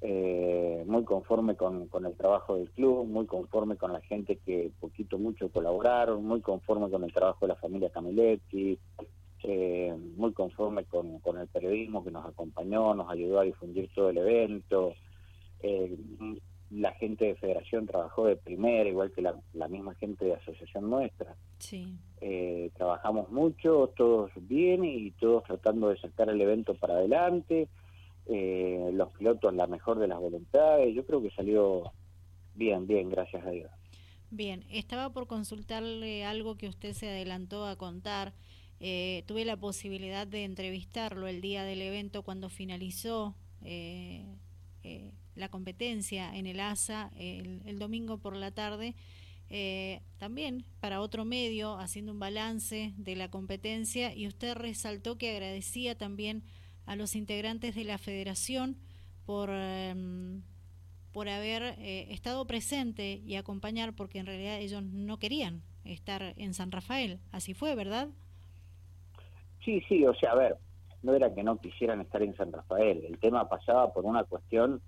eh, 0.00 0.82
muy 0.86 1.04
conforme 1.04 1.56
con, 1.56 1.88
el 2.06 2.16
trabajo 2.16 2.56
del 2.56 2.70
club, 2.70 3.06
muy 3.06 3.26
conforme 3.26 3.76
con 3.76 3.92
la 3.92 4.00
gente 4.00 4.36
que 4.36 4.70
poquito 4.80 5.18
mucho 5.18 5.50
colaboraron, 5.50 6.24
muy 6.24 6.40
conforme 6.40 6.88
con 6.88 7.04
el 7.04 7.12
trabajo 7.12 7.40
de 7.42 7.48
la 7.48 7.56
familia 7.56 7.90
Camiletti, 7.90 8.78
eh, 9.42 9.89
muy 10.20 10.32
conforme 10.32 10.84
con, 10.84 11.18
con, 11.20 11.38
el 11.38 11.48
periodismo 11.48 12.04
que 12.04 12.10
nos 12.10 12.26
acompañó, 12.26 12.94
nos 12.94 13.10
ayudó 13.10 13.40
a 13.40 13.44
difundir 13.44 13.90
todo 13.94 14.10
el 14.10 14.18
evento. 14.18 14.94
Eh, 15.62 15.96
la 16.70 16.92
gente 16.92 17.24
de 17.24 17.34
federación 17.34 17.86
trabajó 17.86 18.26
de 18.26 18.36
primera, 18.36 18.88
igual 18.88 19.10
que 19.10 19.22
la, 19.22 19.68
misma 19.68 19.94
gente 19.96 20.24
de 20.24 20.34
asociación 20.34 20.88
nuestra. 20.88 21.34
Sí. 21.58 21.96
trabajamos 22.76 23.30
mucho, 23.30 23.92
todos 23.96 24.30
bien 24.36 24.84
y 24.84 25.10
todos 25.12 25.42
tratando 25.44 25.88
de 25.88 25.98
sacar 25.98 26.30
el 26.30 26.40
evento 26.40 26.74
para 26.74 26.94
adelante 26.94 27.68
eh, 28.26 28.90
los 28.92 29.10
pilotos 29.12 29.52
la 29.54 29.66
mejor 29.66 29.98
de 29.98 30.06
las 30.06 30.20
voluntades. 30.20 30.94
Yo 30.94 31.04
creo 31.04 31.20
que 31.20 31.30
salió 31.30 31.92
bien, 32.54 32.86
bien, 32.86 33.10
gracias 33.10 33.44
a 33.44 33.50
Dios. 33.50 33.70
Bien, 34.30 34.64
estaba 34.70 35.10
por 35.10 35.26
consultarle 35.26 36.24
algo 36.24 36.56
que 36.56 36.68
usted 36.68 36.92
se 36.92 37.08
adelantó 37.08 37.66
a 37.66 37.74
contar. 37.74 38.32
Eh, 38.80 39.24
tuve 39.26 39.44
la 39.44 39.56
posibilidad 39.56 40.26
de 40.26 40.44
entrevistarlo 40.44 41.28
el 41.28 41.40
día 41.40 41.64
del 41.64 41.82
evento 41.82 42.22
cuando 42.22 42.48
finalizó 42.48 43.36
eh, 43.62 44.24
la 45.34 45.50
competencia 45.50 46.34
en 46.34 46.46
el 46.46 46.60
ASA 46.60 47.12
el, 47.16 47.78
domingo 47.78 48.18
por 48.18 48.34
la 48.34 48.50
tarde. 48.50 48.94
también 50.18 50.64
para 50.80 51.00
otro 51.00 51.24
medio, 51.24 51.78
haciendo 51.78 52.12
un 52.12 52.18
balance 52.18 52.94
de 52.96 53.16
la 53.16 53.30
competencia, 53.30 54.14
y 54.14 54.26
usted 54.26 54.54
resaltó 54.54 55.18
que 55.18 55.30
agradecía 55.30 55.96
también 55.96 56.42
a 56.86 56.96
los 56.96 57.14
integrantes 57.14 57.74
de 57.74 57.84
la 57.84 57.98
federación 57.98 58.76
por, 59.24 59.48
em, 59.52 60.42
por 61.12 61.28
haber 61.28 61.62
eh, 61.78 62.08
estado 62.10 62.44
presente 62.48 63.22
y 63.24 63.36
acompañar, 63.36 63.94
porque 63.94 64.18
en 64.18 64.26
realidad 64.26 64.58
ellos 64.58 64.82
no 64.82 65.18
querían 65.20 65.62
estar 65.84 66.34
en 66.36 66.52
San 66.52 66.72
Rafael. 66.72 67.20
Así 67.30 67.54
fue, 67.54 67.76
¿verdad? 67.76 68.08
Sí, 69.64 69.82
sí, 69.88 70.04
o 70.06 70.14
sea, 70.14 70.32
a 70.32 70.36
ver, 70.36 70.56
no 71.02 71.14
era 71.14 71.34
que 71.34 71.42
no 71.42 71.60
quisieran 71.60 72.00
estar 72.00 72.22
en 72.22 72.34
San 72.36 72.52
Rafael, 72.52 73.04
el 73.04 73.18
tema 73.18 73.48
pasaba 73.48 73.92
por 73.92 74.04
una 74.04 74.24
cuestión 74.24 74.80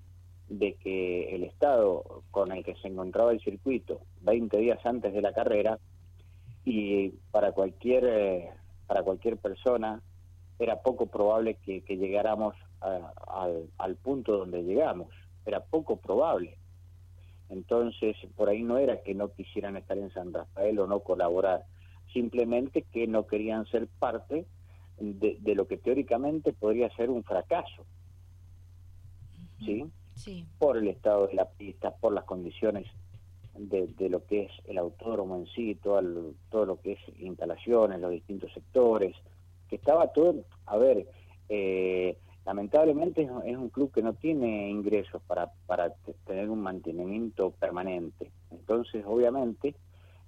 de 0.49 0.75
que 0.75 1.35
el 1.35 1.45
estado 1.45 2.23
con 2.31 2.53
el 2.53 2.65
que 2.65 2.75
se 2.77 2.89
encontraba 2.89 3.33
el 3.33 3.41
circuito 3.41 4.01
20 4.21 4.59
días 4.59 4.85
antes 4.85 5.13
de 5.13 5.23
la 5.23 5.33
carrera 5.33 5.79
y 6.65 7.11
para 7.31 7.53
cualquier 7.53 8.05
eh, 8.05 8.51
para 8.87 9.03
cualquier 9.03 9.39
persona 9.39 10.03
era 10.59 10.83
poco 10.83 11.07
probable 11.07 11.57
que, 11.65 11.81
llegáramos 11.89 12.55
al, 12.81 13.97
punto 13.97 14.39
donde 14.39 14.63
llegamos, 14.63 15.09
era 15.47 15.61
poco 15.61 15.97
probable. 15.97 16.59
Entonces, 17.49 18.17
por 18.37 18.49
ahí 18.49 18.63
no 18.63 18.79
era 18.79 19.03
que 19.03 19.15
no 19.15 19.33
quisieran 19.33 19.77
estar 19.77 19.99
en 19.99 20.13
San 20.13 20.33
Rafael 20.33 20.79
o 20.79 20.87
no 20.87 21.01
colaborar, 21.01 21.65
simplemente 22.13 22.83
que 22.93 23.07
no 23.07 23.27
querían 23.27 23.67
ser 23.67 23.89
parte 23.99 24.47
de, 24.99 25.55
lo 25.55 25.67
que 25.67 25.79
teóricamente 25.79 26.53
podría 26.53 26.95
ser 26.97 27.11
un 27.11 27.25
fracaso. 27.25 27.85
¿Sí? 29.65 29.87
Sí. 30.15 30.47
Por 30.59 30.77
el 30.77 30.89
estado 30.89 31.27
de 31.29 31.35
la 31.35 31.49
pista, 31.49 31.95
por 31.97 32.13
las 32.13 32.25
condiciones 32.25 32.87
de, 33.55 34.09
lo 34.09 34.25
que 34.27 34.45
es 34.45 34.53
el 34.67 34.79
autódromo 34.79 35.37
en 35.37 35.47
sí, 35.47 35.75
todo, 35.77 36.03
todo 36.51 36.67
lo 36.67 36.81
que 36.81 36.93
es 36.93 36.99
instalaciones, 37.19 38.01
los 38.01 38.11
distintos 38.11 38.53
sectores, 38.53 39.15
que 39.69 39.77
estaba 39.77 40.13
todo, 40.13 40.45
a 40.67 40.77
ver, 40.77 41.07
eh, 41.49 42.19
lamentablemente 42.45 43.23
es, 43.45 43.57
un 43.57 43.69
club 43.69 43.93
que 43.93 44.03
no 44.03 44.15
tiene 44.15 44.71
ingresos 44.71 45.23
para, 45.27 45.53
para 45.67 45.95
tener 46.27 46.51
un 46.51 46.61
mantenimiento 46.61 47.53
permanente. 47.53 48.33
Entonces, 48.51 49.05
obviamente, 49.07 49.75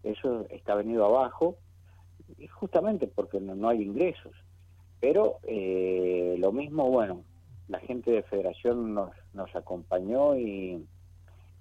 eso 0.02 0.46
está 0.50 0.74
venido 0.74 1.04
abajo, 1.04 1.56
justamente 2.52 3.06
porque 3.06 3.40
no, 3.40 3.68
hay 3.68 3.82
ingresos. 3.82 4.32
Pero 5.04 5.40
eh, 5.42 6.34
lo 6.38 6.50
mismo, 6.50 6.88
bueno, 6.88 7.24
la 7.68 7.78
gente 7.78 8.10
de 8.10 8.22
federación 8.22 8.94
nos, 8.94 9.54
acompañó 9.54 10.34
y, 10.34 10.82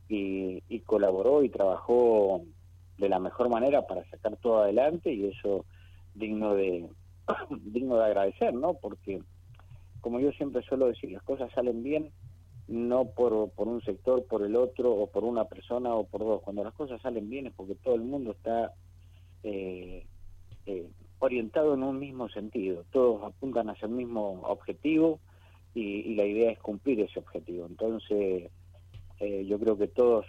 y, 0.07 0.79
colaboró 0.85 1.43
y 1.43 1.49
trabajó 1.49 2.45
de 2.97 3.09
la 3.09 3.19
mejor 3.19 3.49
manera 3.49 3.85
para 3.85 4.09
sacar 4.09 4.37
todo 4.37 4.59
adelante 4.59 5.11
y 5.11 5.25
eso 5.25 5.65
digno 6.15 6.55
de, 6.55 6.87
digno 7.65 7.97
de 7.97 8.05
agradecer, 8.05 8.53
¿no? 8.53 8.75
Porque, 8.75 9.21
como 9.99 10.21
yo 10.21 10.31
siempre 10.31 10.63
suelo 10.63 10.87
decir, 10.87 11.11
las 11.11 11.23
cosas 11.23 11.51
salen 11.51 11.83
bien 11.83 12.11
no 12.69 13.09
por, 13.09 13.49
por 13.49 13.67
un 13.67 13.81
sector, 13.81 14.25
por 14.25 14.43
el 14.43 14.55
otro, 14.55 14.93
o 14.93 15.07
por 15.07 15.25
una 15.25 15.43
persona 15.43 15.93
o 15.93 16.05
por 16.05 16.21
dos. 16.21 16.41
Cuando 16.43 16.63
las 16.63 16.73
cosas 16.75 17.01
salen 17.01 17.29
bien 17.29 17.47
es 17.47 17.53
porque 17.53 17.75
todo 17.75 17.95
el 17.95 18.03
mundo 18.03 18.31
está 18.31 18.71
eh, 19.43 20.05
eh, 20.65 20.87
orientado 21.23 21.73
en 21.73 21.83
un 21.83 21.99
mismo 21.99 22.29
sentido. 22.29 22.85
Todos 22.91 23.23
apuntan 23.23 23.69
hacia 23.69 23.87
el 23.87 23.93
mismo 23.93 24.41
objetivo 24.43 25.19
y, 25.73 26.15
la 26.15 26.25
idea 26.25 26.51
es 26.51 26.59
cumplir 26.59 27.01
ese 27.01 27.19
objetivo. 27.19 27.65
Entonces, 27.65 28.51
eh, 29.19 29.45
yo 29.45 29.59
creo 29.59 29.77
que 29.77 29.87
todos 29.87 30.25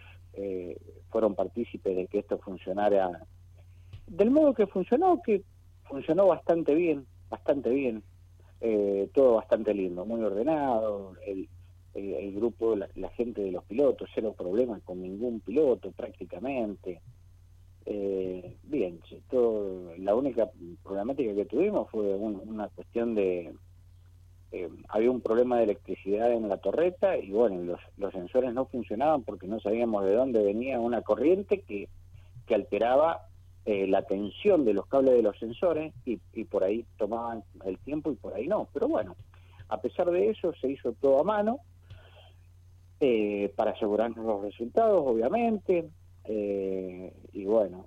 fueron 1.10 1.36
partícipes 1.36 1.94
de 1.94 2.08
que 2.08 2.18
esto 2.18 2.38
funcionara 2.38 3.24
del 4.06 4.30
modo 4.30 4.54
que 4.54 4.66
funcionó, 4.66 5.20
que 5.22 5.42
funcionó 5.84 6.26
bastante 6.26 6.74
bien, 6.74 7.06
bastante 7.28 7.70
bien, 7.70 8.02
eh, 8.60 9.08
todo 9.12 9.34
bastante 9.34 9.74
lindo, 9.74 10.04
muy 10.04 10.22
ordenado, 10.22 11.14
el, 11.26 11.48
el, 11.94 12.34
grupo, 12.34 12.76
la, 12.76 13.08
gente 13.10 13.42
de 13.42 13.52
los 13.52 13.64
pilotos, 13.64 14.08
cero 14.14 14.34
problemas 14.36 14.82
con 14.82 15.00
ningún 15.00 15.40
piloto 15.40 15.92
prácticamente. 15.92 17.00
Eh, 17.87 18.57
bien, 18.62 19.00
todo, 19.31 19.95
la 19.99 20.14
única 20.14 20.50
problemática 20.83 21.35
que 21.35 21.45
tuvimos 21.45 21.91
fue 21.91 22.14
una 22.14 22.69
cuestión 22.69 23.14
de... 23.14 23.55
Eh, 24.53 24.69
había 24.88 25.11
un 25.11 25.21
problema 25.21 25.59
de 25.59 25.64
electricidad 25.64 26.33
en 26.33 26.49
la 26.49 26.59
torreta 26.59 27.17
y 27.19 27.31
bueno, 27.31 27.76
los, 27.97 28.12
sensores 28.12 28.55
no 28.55 28.67
funcionaban 28.67 29.25
porque 29.25 29.49
no 29.49 29.59
sabíamos 29.59 30.05
de 30.05 30.14
dónde 30.14 30.45
venía 30.45 30.79
una 30.79 31.03
corriente 31.03 31.62
que, 31.62 31.88
que 32.47 32.55
alteraba 32.55 33.26
eh, 33.67 33.87
la 33.87 34.03
tensión 34.03 34.67
de 34.67 34.75
los 34.75 34.87
cables 34.87 35.14
de 35.14 35.23
los 35.23 35.38
sensores 35.38 35.95
y, 36.05 36.19
por 36.45 36.64
ahí 36.64 36.85
tomaban 36.99 37.43
el 37.64 37.79
tiempo 37.79 38.12
y 38.12 38.17
por 38.17 38.35
ahí 38.35 38.47
no. 38.47 38.69
Pero 38.75 38.88
bueno, 38.88 39.17
a 39.69 39.81
pesar 39.81 40.11
de 40.11 40.29
eso 40.29 40.53
se 40.61 40.71
hizo 40.71 40.93
todo 40.93 41.21
a 41.21 41.25
mano 41.25 41.61
eh, 43.00 43.53
para 43.57 43.71
asegurarnos 43.71 44.25
los 44.25 44.43
resultados, 44.43 45.03
obviamente. 45.07 45.88
Eh, 46.25 47.12
y 47.33 47.45
bueno, 47.45 47.87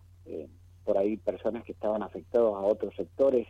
por 0.83 0.97
ahí 0.97 1.17
personas 1.17 1.63
que 1.63 1.71
estaban 1.71 2.03
afectados 2.03 2.55
a 2.55 2.59
otros 2.59 2.95
sectores, 2.95 3.47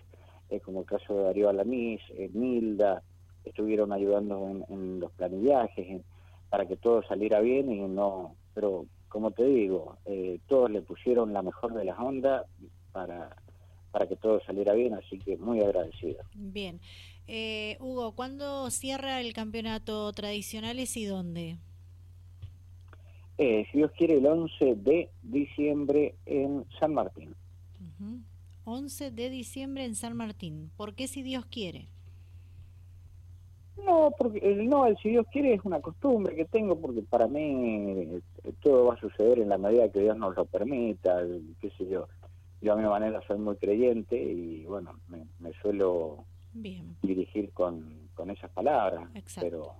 como 0.63 0.82
el 0.82 0.86
caso 0.86 1.15
de 1.15 1.24
Darío 1.24 1.50
Alanís, 1.50 2.01
Milda, 2.34 3.03
estuvieron 3.44 3.91
ayudando 3.91 4.50
en, 4.50 4.65
en 4.70 5.00
los 5.00 5.12
planillajes 5.12 6.01
para 6.50 6.65
que 6.67 6.77
todo 6.77 7.03
saliera 7.03 7.39
bien 7.39 7.72
y 7.72 7.79
no... 7.82 8.36
Pero 8.53 8.86
como 9.10 9.32
te 9.32 9.46
digo, 9.46 9.98
eh, 10.06 10.39
todos 10.48 10.70
le 10.70 10.82
pusieron 10.82 11.34
la 11.34 11.41
mejor 11.41 11.74
de 11.74 11.86
las 11.86 11.98
ondas 11.98 12.46
para, 12.91 13.36
para 13.91 14.08
que 14.08 14.15
todo 14.15 14.41
saliera 14.46 14.74
bien, 14.74 14.94
así 14.94 15.17
que 15.20 15.38
muy 15.38 15.62
agradecido. 15.62 16.24
Bien. 16.34 16.79
Eh, 17.27 17.77
Hugo, 17.79 18.13
¿cuándo 18.13 18.70
cierra 18.70 19.20
el 19.22 19.34
campeonato 19.34 20.12
tradicionales 20.13 20.96
y 20.98 21.06
dónde? 21.06 21.58
Eh, 23.38 23.67
si 23.72 23.77
Dios 23.77 23.91
quiere, 23.91 24.17
el 24.17 24.25
11 24.25 24.75
de 24.75 25.10
diciembre 25.22 26.15
en 26.25 26.65
San 26.79 26.94
Martín. 26.94 27.36
11 28.65 29.12
de 29.12 29.29
diciembre 29.29 29.86
en 29.86 29.96
San 29.96 30.15
Martín. 30.15 30.72
¿Por 30.75 30.96
qué 30.96 31.08
si 31.08 31.22
Dios 31.22 31.46
quiere? 31.46 31.88
No, 33.86 34.12
porque 34.17 34.41
no, 34.67 34.88
el 34.88 34.98
si 34.98 35.10
Dios 35.10 35.25
quiere 35.32 35.53
es 35.53 35.62
una 35.63 35.79
costumbre 35.79 36.36
que 36.36 36.46
tengo 36.46 36.79
porque 36.79 37.03
para 37.03 37.27
mí 37.27 37.41
eh, 37.44 38.22
todo 38.62 38.88
va 38.88 38.96
a 38.96 39.00
suceder 39.00 39.39
en 39.39 39.50
la 39.50 39.58
medida 39.58 39.89
que 39.91 40.01
Dios 40.01 40.17
nos 40.17 40.36
lo 40.36 40.46
permita, 40.46 41.22
qué 41.62 41.70
sé 41.77 41.88
yo. 41.88 42.08
Yo 42.60 42.74
a 42.74 42.75
mi 42.75 42.84
manera 42.84 43.22
soy 43.27 43.38
muy 43.38 43.56
creyente 43.56 44.22
y 44.22 44.65
bueno, 44.65 45.00
me, 45.08 45.53
suelo 45.62 46.25
dirigir 46.53 47.51
con, 47.51 48.10
con 48.15 48.32
esas 48.32 48.50
palabras, 48.50 49.08
pero 49.39 49.75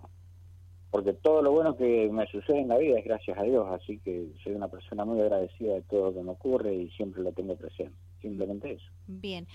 porque 0.92 1.14
todo 1.14 1.42
lo 1.42 1.52
bueno 1.52 1.76
que 1.76 2.10
me 2.12 2.26
sucede 2.28 2.62
en 2.62 2.70
la 2.70 2.78
vida 2.78 3.00
es 3.00 3.06
gracias 3.06 3.38
a 3.38 3.44
Dios, 3.44 3.68
así 3.70 4.00
que 4.00 4.28
soy 4.44 4.54
una 4.54 4.68
persona 4.68 5.06
muy 5.06 5.20
agradecida 5.22 5.74
de 5.74 5.82
todo 5.84 6.08
lo 6.08 6.14
que 6.14 6.24
me 6.24 6.32
ocurre 6.32 6.74
y 6.74 6.90
siempre 6.92 7.24
lo 7.24 7.32
tengo 7.32 7.56
presente, 7.56 7.96
simplemente 8.22 8.74
eso. 8.74 8.86
Bien. 9.08 9.48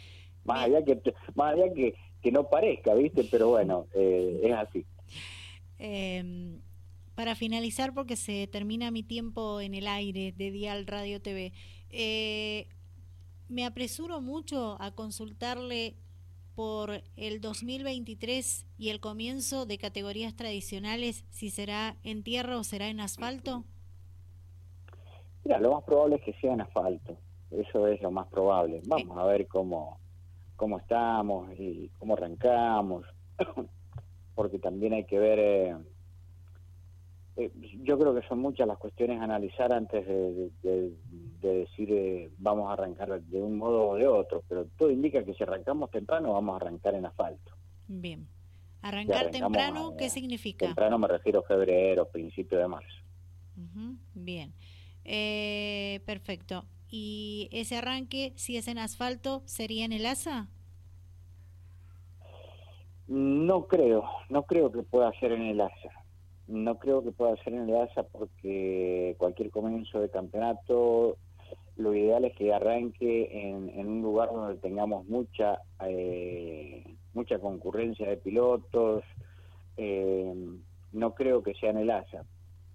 Más 0.44 0.64
allá 0.64 0.84
que 0.84 1.00
más 1.34 1.54
allá 1.54 1.72
que 1.72 1.94
que 2.22 2.32
no 2.32 2.48
parezca, 2.48 2.94
¿viste? 2.94 3.24
Pero 3.24 3.48
bueno, 3.48 3.86
eh, 3.94 4.40
es 4.44 4.52
así. 4.54 4.86
Em, 5.78 6.60
para 7.14 7.34
finalizar, 7.34 7.92
porque 7.92 8.16
se 8.16 8.46
termina 8.46 8.90
mi 8.90 9.02
tiempo 9.02 9.60
en 9.60 9.74
el 9.74 9.86
aire 9.88 10.32
de 10.32 10.50
Dial 10.50 10.86
Radio 10.86 11.20
TV, 11.20 11.52
eh, 11.90 12.68
me 13.48 13.66
apresuro 13.66 14.20
mucho 14.20 14.80
a 14.80 14.92
consultarle 14.92 15.96
por 16.54 17.02
el 17.16 17.40
2023 17.40 18.66
y 18.78 18.90
el 18.90 19.00
comienzo 19.00 19.66
de 19.66 19.78
categorías 19.78 20.35
tradicionales, 20.37 21.25
si 21.30 21.50
será 21.50 21.97
en 22.02 22.23
tierra 22.23 22.59
o 22.59 22.64
será 22.64 22.88
en 22.88 23.00
asfalto? 23.00 23.64
Mira, 25.44 25.59
lo 25.59 25.73
más 25.73 25.85
probable 25.85 26.16
es 26.16 26.23
que 26.23 26.32
sea 26.35 26.52
en 26.52 26.61
asfalto. 26.61 27.16
Eso 27.50 27.87
es 27.87 28.00
lo 28.00 28.11
más 28.11 28.28
probable. 28.28 28.80
Vamos 28.87 29.18
a 29.18 29.25
ver 29.25 29.47
cómo, 29.47 29.99
cómo 30.56 30.78
estamos 30.78 31.50
y 31.59 31.90
cómo 31.99 32.14
arrancamos, 32.14 33.04
porque 34.35 34.59
también 34.59 34.94
hay 34.94 35.04
que 35.04 35.18
ver... 35.18 35.38
Eh, 35.38 35.76
eh, 37.36 37.50
yo 37.82 37.98
creo 37.98 38.14
que 38.14 38.26
son 38.28 38.40
muchas 38.40 38.66
las 38.66 38.76
cuestiones 38.76 39.20
a 39.20 39.24
analizar 39.24 39.72
antes 39.72 40.06
de, 40.06 40.92
decir 41.40 41.88
eh, 41.90 42.30
vamos 42.38 42.68
a 42.68 42.74
arrancar 42.74 43.22
de 43.22 43.42
un 43.42 43.56
modo 43.56 43.88
o 43.88 43.96
de 43.96 44.06
otro, 44.06 44.44
pero 44.48 44.66
todo 44.76 44.90
indica 44.90 45.24
que 45.24 45.32
si 45.34 45.42
arrancamos 45.42 45.90
temprano 45.90 46.34
vamos 46.34 46.52
a 46.54 46.56
arrancar 46.56 46.94
en 46.94 47.06
asfalto. 47.06 47.52
Bien. 47.88 48.28
¿Arrancar 48.82 49.30
temprano 49.30 49.94
qué 49.96 50.10
significa? 50.10 50.66
Temprano 50.66 50.98
me 50.98 51.08
refiero 51.08 51.40
a 51.40 51.42
febrero, 51.44 52.08
principio 52.08 52.58
de 52.58 52.68
marzo. 52.68 53.02
Bien. 54.14 54.52
Eh, 55.04 56.00
perfecto. 56.04 56.66
¿Y 56.88 57.48
ese 57.52 57.78
arranque, 57.78 58.32
si 58.36 58.56
es 58.56 58.68
en 58.68 58.78
asfalto, 58.78 59.42
sería 59.46 59.84
en 59.84 59.92
el 59.92 60.04
ASA? 60.04 60.48
No 63.06 63.66
creo, 63.66 64.04
no 64.28 64.42
creo 64.44 64.70
que 64.70 64.82
pueda 64.82 65.12
ser 65.18 65.32
en 65.32 65.42
el 65.42 65.60
ASA 65.60 66.01
no 66.49 66.78
creo 66.78 67.02
que 67.02 67.12
pueda 67.12 67.37
ser 67.42 67.54
en 67.54 67.68
el 67.68 67.76
ASA 67.76 68.02
porque 68.04 69.14
cualquier 69.18 69.50
comienzo 69.50 70.00
de 70.00 70.11
campeonato, 70.11 71.16
lo 71.76 71.94
ideal 71.94 72.25
es 72.25 72.37
que 72.37 72.52
arranque 72.52 73.50
en, 73.50 73.87
un 73.87 74.02
lugar 74.02 74.30
donde 74.30 74.56
tengamos 74.56 75.06
mucha 75.06 75.61
eh, 75.87 76.84
mucha 77.14 77.38
concurrencia 77.38 78.08
de 78.08 78.16
pilotos. 78.16 79.04
Eh, 79.76 80.34
no 80.92 81.14
creo 81.14 81.42
que 81.42 81.54
sea 81.54 81.70
en 81.70 81.78
el 81.78 81.90
ASA. 81.90 82.25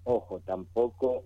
Ojo, 0.04 0.40
tampoco 0.46 1.24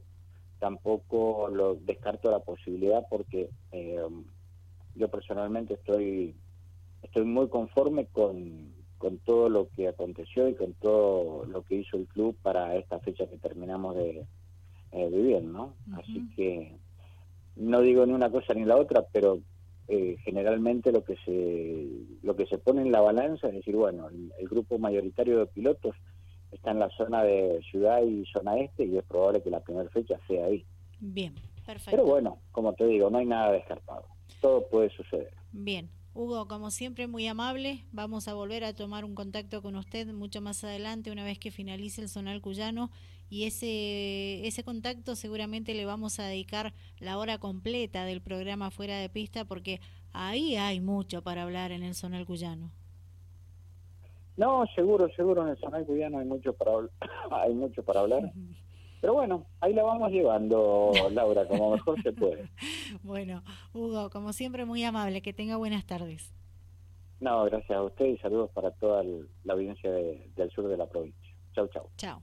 tampoco 0.60 1.50
lo 1.50 1.75
descarto 1.75 2.29
la 2.29 2.39
posibilidad 2.39 3.07
porque 3.10 3.50
eh, 3.71 4.00
yo 4.95 5.10
personalmente 5.10 5.74
estoy 5.74 6.36
estoy 7.01 7.25
muy 7.25 7.50
conforme 7.50 8.05
con 8.07 8.80
con 9.01 9.17
todo 9.17 9.50
lo 9.50 9.67
que 9.70 9.88
aconteció 9.88 10.48
y 10.48 10.53
con 10.53 10.74
todo 10.74 11.43
lo 11.46 11.63
que 11.63 11.77
hizo 11.77 11.98
el 11.98 12.05
club 12.05 12.38
para 12.43 12.75
esta 12.75 13.00
fecha 13.00 13.25
que 13.25 13.38
terminamos 13.38 13.96
de 13.96 14.27
eh, 14.91 15.10
vivir, 15.10 15.41
¿no? 15.41 15.74
Así 15.93 16.29
que 16.36 16.77
no 17.55 17.81
digo 17.81 18.05
ni 18.05 18.13
una 18.13 18.29
cosa 18.29 18.53
ni 18.53 18.63
la 18.63 18.77
otra, 18.77 19.08
pero 19.12 19.39
eh, 19.88 20.17
generalmente 20.24 20.91
lo 20.91 21.03
que 21.03 21.15
se 21.25 21.88
lo 22.22 22.36
que 22.36 22.46
se 22.46 22.60
pone 22.60 22.84
en 22.84 22.91
la 22.91 23.01
balanza 23.01 23.48
es 23.48 23.55
decir, 23.55 23.75
bueno, 23.75 24.10
el, 24.10 24.48
grupo 24.48 24.77
mayoritario 24.77 25.39
de 25.39 25.48
pilotos 25.48 25.96
está 26.51 26.70
en 26.70 26.79
la 26.79 26.89
zona 26.89 27.24
de 27.24 27.60
ciudad 27.72 28.03
y 28.03 28.24
zona 28.25 28.60
este 28.60 28.86
y 28.86 29.00
es 29.00 29.03
probable 29.03 29.41
que 29.41 29.50
la 29.50 29.62
primera 29.62 29.89
fecha 29.89 30.20
sea 30.27 30.46
ahí. 30.46 30.63
Bien, 31.00 31.34
perfecto. 31.65 31.89
Pero 31.89 32.05
bueno, 32.05 32.38
como 32.51 32.74
te 32.74 32.86
digo, 32.86 33.10
no 33.10 33.17
hay 33.17 33.25
nada 33.25 33.51
descartado. 33.51 34.05
Todo 34.41 34.67
puede 34.67 34.91
suceder. 34.91 35.34
Bien, 35.51 35.89
Hugo, 36.13 36.48
como 36.48 36.72
siempre, 36.72 37.08
muy 37.08 37.25
amable. 37.27 37.86
Vamos 37.94 38.27
a 38.27 38.34
volver 38.34 38.63
a 38.65 38.74
tomar 38.74 39.06
un 39.06 39.15
contacto 39.15 39.62
con 39.62 39.75
usted 39.75 40.08
mucho 40.08 40.41
más 40.41 40.63
adelante, 40.63 41.12
una 41.12 41.24
vez 41.24 41.39
que 41.39 41.51
finalice 41.51 42.01
el 42.01 42.10
Zonal 42.10 42.41
Cuyano. 42.41 42.91
Y 43.30 43.46
ese, 43.46 44.46
ese 44.46 44.63
contacto 44.63 45.15
seguramente 45.15 45.74
le 45.74 45.86
vamos 45.86 46.20
a 46.20 46.24
dedicar 46.24 46.74
la 47.00 47.18
hora 47.18 47.38
completa 47.38 48.03
del 48.03 48.22
programa 48.22 48.72
Fuera 48.72 48.98
de 48.98 49.08
Pista, 49.08 49.46
porque 49.46 49.80
ahí 50.12 50.58
hay 50.58 50.82
mucho 50.82 51.22
para 51.22 51.44
hablar 51.44 51.72
en 51.72 51.84
el 51.84 51.96
Zonal 51.96 52.25
Cuyano. 52.25 52.72
No, 54.36 54.65
seguro, 54.75 55.08
seguro, 55.15 55.44
en 55.44 55.50
el 55.50 55.58
Zonal 55.58 55.86
Cuyano 55.86 56.20
hay 56.20 56.25
mucho 56.25 56.51
para, 56.51 56.72
hay 57.32 57.53
mucho 57.53 57.84
para 57.84 58.01
hablar. 58.01 58.34
Pero 59.01 59.13
bueno, 59.13 59.48
ahí 59.60 59.74
la 59.74 59.84
vamos 59.84 60.12
llevando, 60.12 60.91
Laura, 61.12 61.48
como 61.48 61.72
mejor 61.72 62.01
se 62.03 62.13
puede. 62.13 62.50
Bueno, 63.01 63.43
Hugo, 63.74 64.10
como 64.12 64.31
siempre, 64.31 64.63
muy 64.63 64.84
amable. 64.84 65.22
Que 65.22 65.34
tenga 65.34 65.58
buenas 65.58 65.86
tardes. 65.86 66.31
No, 67.20 67.43
gracias 67.46 67.77
a 67.77 67.84
usted 67.84 68.05
y 68.05 68.17
saludos 68.17 68.52
para 68.52 68.71
toda 68.71 69.04
la 69.43 69.54
audiencia 69.54 69.91
del 69.91 70.52
sur 70.52 70.67
de 70.67 70.78
la 70.78 70.88
provincia. 70.88 71.36
Chau, 71.54 71.67
chau. 71.67 71.89
Chau. 71.97 72.21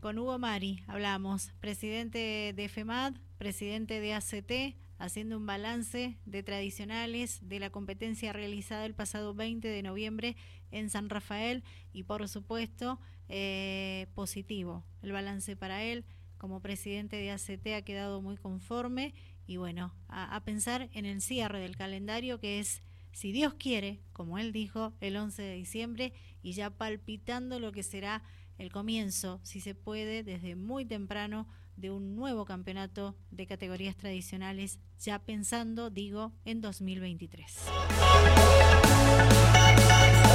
Con 0.00 0.18
Hugo 0.18 0.38
Mari 0.38 0.80
hablamos, 0.86 1.52
presidente 1.60 2.52
de 2.54 2.68
FEMAD, 2.68 3.14
presidente 3.36 4.00
de 4.00 4.14
ACT, 4.14 4.76
haciendo 4.98 5.36
un 5.36 5.46
balance 5.46 6.18
de 6.24 6.42
tradicionales 6.42 7.38
de 7.42 7.60
la 7.60 7.70
competencia 7.70 8.32
realizada 8.32 8.84
el 8.84 8.94
pasado 8.94 9.34
20 9.34 9.66
de 9.68 9.82
noviembre 9.82 10.36
en 10.70 10.90
San 10.90 11.08
Rafael 11.08 11.62
y 11.92 12.02
por 12.02 12.28
supuesto 12.28 13.00
eh, 13.28 14.06
positivo. 14.14 14.84
El 15.02 15.12
balance 15.12 15.56
para 15.56 15.82
él 15.82 16.04
como 16.36 16.60
presidente 16.60 17.16
de 17.16 17.30
ACT 17.30 17.66
ha 17.76 17.82
quedado 17.82 18.22
muy 18.22 18.36
conforme 18.36 19.14
y 19.46 19.56
bueno, 19.56 19.94
a, 20.08 20.42
pensar 20.44 20.90
en 20.92 21.06
el 21.06 21.22
cierre 21.22 21.60
del 21.60 21.76
calendario 21.76 22.38
que 22.38 22.58
es, 22.58 22.82
si 23.12 23.32
Dios 23.32 23.54
quiere, 23.54 24.02
como 24.12 24.38
él 24.38 24.52
dijo, 24.52 24.92
el 25.00 25.16
11 25.16 25.42
de 25.42 25.54
diciembre 25.54 26.12
y 26.42 26.52
ya 26.52 26.70
palpitando 26.70 27.58
lo 27.58 27.72
que 27.72 27.82
será 27.82 28.22
el 28.58 28.70
comienzo, 28.70 29.40
si 29.44 29.60
se 29.60 29.74
puede, 29.74 30.22
desde 30.22 30.54
muy 30.54 30.84
temprano 30.84 31.48
de 31.78 31.90
un 31.90 32.16
nuevo 32.16 32.44
campeonato 32.44 33.16
de 33.30 33.46
categorías 33.46 33.96
tradicionales, 33.96 34.80
ya 34.98 35.20
pensando, 35.20 35.90
digo, 35.90 36.32
en 36.44 36.60
2023. 36.60 37.56